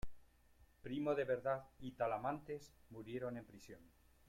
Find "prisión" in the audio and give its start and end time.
3.45-3.81